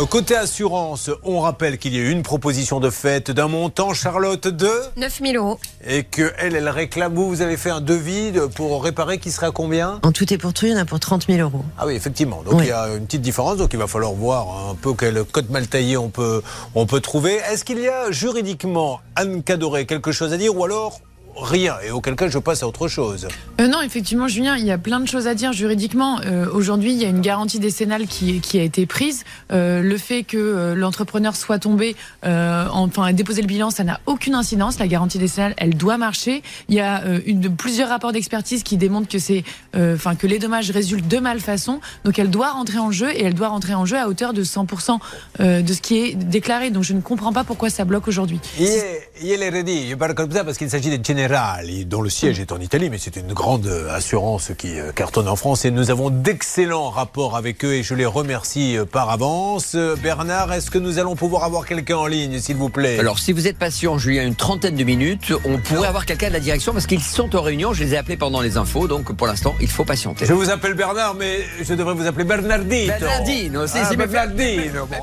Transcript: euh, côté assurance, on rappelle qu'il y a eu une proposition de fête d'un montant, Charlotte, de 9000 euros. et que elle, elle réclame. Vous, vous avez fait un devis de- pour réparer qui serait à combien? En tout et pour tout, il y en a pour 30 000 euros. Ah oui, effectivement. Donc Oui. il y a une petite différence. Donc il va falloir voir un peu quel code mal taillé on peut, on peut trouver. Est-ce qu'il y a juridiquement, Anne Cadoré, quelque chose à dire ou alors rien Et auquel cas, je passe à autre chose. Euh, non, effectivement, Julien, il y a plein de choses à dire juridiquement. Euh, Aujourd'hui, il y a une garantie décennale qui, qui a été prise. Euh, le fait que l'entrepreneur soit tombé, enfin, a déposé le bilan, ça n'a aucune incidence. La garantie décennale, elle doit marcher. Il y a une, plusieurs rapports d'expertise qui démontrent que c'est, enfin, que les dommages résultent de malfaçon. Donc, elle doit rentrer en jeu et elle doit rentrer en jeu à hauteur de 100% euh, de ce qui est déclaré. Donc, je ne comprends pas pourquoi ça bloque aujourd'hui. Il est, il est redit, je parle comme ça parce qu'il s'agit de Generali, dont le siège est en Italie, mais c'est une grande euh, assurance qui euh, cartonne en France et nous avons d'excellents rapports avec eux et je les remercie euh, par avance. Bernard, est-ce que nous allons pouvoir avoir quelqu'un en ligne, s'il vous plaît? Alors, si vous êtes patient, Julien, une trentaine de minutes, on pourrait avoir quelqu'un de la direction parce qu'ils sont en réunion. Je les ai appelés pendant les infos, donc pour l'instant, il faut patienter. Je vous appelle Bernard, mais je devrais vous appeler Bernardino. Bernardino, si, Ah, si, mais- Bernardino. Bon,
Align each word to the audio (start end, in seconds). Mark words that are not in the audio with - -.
euh, 0.00 0.06
côté 0.06 0.34
assurance, 0.36 1.10
on 1.22 1.40
rappelle 1.40 1.78
qu'il 1.78 1.94
y 1.94 1.98
a 1.98 2.02
eu 2.02 2.10
une 2.10 2.22
proposition 2.22 2.80
de 2.80 2.90
fête 2.90 3.30
d'un 3.30 3.48
montant, 3.48 3.94
Charlotte, 3.94 4.46
de 4.48 4.70
9000 4.96 5.36
euros. 5.36 5.58
et 5.86 6.02
que 6.04 6.32
elle, 6.38 6.56
elle 6.56 6.68
réclame. 6.68 7.14
Vous, 7.14 7.28
vous 7.28 7.42
avez 7.42 7.56
fait 7.56 7.70
un 7.70 7.80
devis 7.80 8.32
de- 8.32 8.46
pour 8.46 8.82
réparer 8.82 9.18
qui 9.18 9.30
serait 9.30 9.46
à 9.46 9.50
combien? 9.50 10.00
En 10.02 10.12
tout 10.12 10.32
et 10.32 10.38
pour 10.38 10.52
tout, 10.52 10.66
il 10.66 10.72
y 10.72 10.74
en 10.74 10.78
a 10.78 10.84
pour 10.84 11.00
30 11.00 11.26
000 11.28 11.38
euros. 11.40 11.64
Ah 11.78 11.86
oui, 11.86 11.94
effectivement. 11.94 12.42
Donc 12.42 12.54
Oui. 12.54 12.64
il 12.64 12.68
y 12.68 12.72
a 12.72 12.88
une 12.94 13.06
petite 13.06 13.22
différence. 13.22 13.56
Donc 13.56 13.72
il 13.72 13.78
va 13.78 13.86
falloir 13.86 14.12
voir 14.12 14.68
un 14.70 14.74
peu 14.74 14.94
quel 14.94 15.22
code 15.24 15.50
mal 15.50 15.66
taillé 15.68 15.96
on 15.96 16.08
peut, 16.08 16.42
on 16.74 16.86
peut 16.86 17.00
trouver. 17.00 17.34
Est-ce 17.52 17.64
qu'il 17.64 17.78
y 17.80 17.88
a 17.88 18.10
juridiquement, 18.10 19.00
Anne 19.16 19.42
Cadoré, 19.42 19.86
quelque 19.86 20.12
chose 20.12 20.32
à 20.32 20.36
dire 20.36 20.56
ou 20.56 20.64
alors 20.64 21.00
rien 21.36 21.76
Et 21.84 21.90
auquel 21.90 22.16
cas, 22.16 22.28
je 22.28 22.38
passe 22.38 22.62
à 22.62 22.68
autre 22.68 22.88
chose. 22.88 23.28
Euh, 23.60 23.68
non, 23.68 23.80
effectivement, 23.82 24.28
Julien, 24.28 24.56
il 24.56 24.64
y 24.64 24.70
a 24.70 24.78
plein 24.78 25.00
de 25.00 25.06
choses 25.06 25.26
à 25.26 25.34
dire 25.34 25.52
juridiquement. 25.52 26.20
Euh, 26.24 26.46
Aujourd'hui, 26.52 26.92
il 26.92 27.00
y 27.00 27.04
a 27.04 27.08
une 27.08 27.20
garantie 27.20 27.58
décennale 27.58 28.06
qui, 28.06 28.40
qui 28.40 28.58
a 28.58 28.62
été 28.62 28.86
prise. 28.86 29.24
Euh, 29.52 29.82
le 29.82 29.98
fait 29.98 30.22
que 30.22 30.74
l'entrepreneur 30.74 31.36
soit 31.36 31.58
tombé, 31.58 31.96
enfin, 32.22 33.04
a 33.04 33.12
déposé 33.12 33.42
le 33.42 33.46
bilan, 33.46 33.70
ça 33.70 33.84
n'a 33.84 34.00
aucune 34.06 34.34
incidence. 34.34 34.78
La 34.78 34.86
garantie 34.86 35.18
décennale, 35.18 35.54
elle 35.56 35.76
doit 35.76 35.98
marcher. 35.98 36.42
Il 36.68 36.74
y 36.74 36.80
a 36.80 37.02
une, 37.26 37.54
plusieurs 37.54 37.88
rapports 37.88 38.12
d'expertise 38.12 38.62
qui 38.62 38.76
démontrent 38.76 39.08
que 39.08 39.18
c'est, 39.18 39.44
enfin, 39.76 40.14
que 40.14 40.26
les 40.26 40.38
dommages 40.38 40.70
résultent 40.70 41.08
de 41.08 41.18
malfaçon. 41.18 41.80
Donc, 42.04 42.18
elle 42.18 42.30
doit 42.30 42.50
rentrer 42.50 42.78
en 42.78 42.90
jeu 42.90 43.10
et 43.12 43.24
elle 43.24 43.34
doit 43.34 43.48
rentrer 43.48 43.74
en 43.74 43.84
jeu 43.84 43.98
à 43.98 44.08
hauteur 44.08 44.32
de 44.32 44.44
100% 44.44 44.98
euh, 45.40 45.62
de 45.62 45.72
ce 45.72 45.80
qui 45.80 45.98
est 45.98 46.14
déclaré. 46.14 46.70
Donc, 46.70 46.84
je 46.84 46.92
ne 46.92 47.00
comprends 47.00 47.32
pas 47.32 47.44
pourquoi 47.44 47.70
ça 47.70 47.84
bloque 47.84 48.08
aujourd'hui. 48.08 48.40
Il 48.58 48.66
est, 48.66 49.10
il 49.22 49.42
est 49.42 49.50
redit, 49.50 49.88
je 49.90 49.94
parle 49.94 50.14
comme 50.14 50.30
ça 50.30 50.44
parce 50.44 50.58
qu'il 50.58 50.70
s'agit 50.70 50.90
de 50.90 51.02
Generali, 51.24 51.86
dont 51.86 52.02
le 52.02 52.10
siège 52.10 52.38
est 52.38 52.52
en 52.52 52.60
Italie, 52.60 52.90
mais 52.90 52.98
c'est 52.98 53.16
une 53.16 53.32
grande 53.32 53.66
euh, 53.66 53.94
assurance 53.94 54.52
qui 54.58 54.78
euh, 54.78 54.92
cartonne 54.92 55.26
en 55.26 55.36
France 55.36 55.64
et 55.64 55.70
nous 55.70 55.90
avons 55.90 56.10
d'excellents 56.10 56.90
rapports 56.90 57.34
avec 57.34 57.64
eux 57.64 57.72
et 57.72 57.82
je 57.82 57.94
les 57.94 58.04
remercie 58.04 58.76
euh, 58.76 58.84
par 58.84 59.08
avance. 59.08 59.74
Bernard, 60.02 60.52
est-ce 60.52 60.70
que 60.70 60.76
nous 60.76 60.98
allons 60.98 61.16
pouvoir 61.16 61.44
avoir 61.44 61.64
quelqu'un 61.64 61.96
en 61.96 62.06
ligne, 62.06 62.38
s'il 62.40 62.56
vous 62.56 62.68
plaît? 62.68 62.98
Alors, 62.98 63.18
si 63.18 63.32
vous 63.32 63.48
êtes 63.48 63.56
patient, 63.58 63.96
Julien, 63.96 64.26
une 64.26 64.34
trentaine 64.34 64.76
de 64.76 64.84
minutes, 64.84 65.32
on 65.46 65.56
pourrait 65.56 65.88
avoir 65.88 66.04
quelqu'un 66.04 66.28
de 66.28 66.34
la 66.34 66.40
direction 66.40 66.74
parce 66.74 66.86
qu'ils 66.86 67.02
sont 67.02 67.34
en 67.34 67.40
réunion. 67.40 67.72
Je 67.72 67.84
les 67.84 67.94
ai 67.94 67.96
appelés 67.96 68.18
pendant 68.18 68.42
les 68.42 68.58
infos, 68.58 68.86
donc 68.86 69.10
pour 69.16 69.26
l'instant, 69.26 69.54
il 69.62 69.68
faut 69.70 69.84
patienter. 69.86 70.26
Je 70.26 70.34
vous 70.34 70.50
appelle 70.50 70.74
Bernard, 70.74 71.14
mais 71.14 71.38
je 71.62 71.72
devrais 71.72 71.94
vous 71.94 72.06
appeler 72.06 72.24
Bernardino. 72.24 72.92
Bernardino, 72.98 73.66
si, 73.66 73.78
Ah, 73.78 73.88
si, 73.90 73.96
mais- 73.96 74.06
Bernardino. 74.06 74.86
Bon, 74.86 74.96